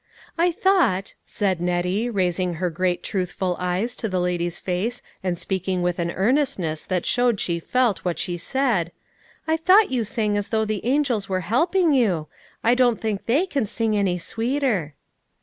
'* 0.23 0.25
"I 0.35 0.49
thought," 0.51 1.13
said 1.27 1.61
Nettie, 1.61 2.09
raising 2.09 2.55
her 2.55 2.71
great 2.71 3.03
truthful 3.03 3.55
eyes 3.59 3.95
to 3.97 4.09
the 4.09 4.19
lady's 4.19 4.57
face 4.57 5.03
and 5.23 5.37
speaking 5.37 5.83
with 5.83 5.99
an 5.99 6.09
earnestness 6.09 6.85
that 6.85 7.05
showed 7.05 7.39
she 7.39 7.59
felt 7.59 7.99
what 8.03 8.17
she 8.17 8.35
said," 8.39 8.91
I 9.47 9.57
thought 9.57 9.91
you 9.91 10.03
sang 10.03 10.37
as 10.37 10.47
though 10.47 10.65
the 10.65 10.83
angels 10.87 11.29
were 11.29 11.41
helping 11.41 11.93
you. 11.93 12.25
I 12.63 12.73
don't 12.73 12.99
think 12.99 13.27
they 13.27 13.45
can 13.45 13.67
sing 13.67 13.95
any 13.95 14.17
sweeter." 14.17 14.95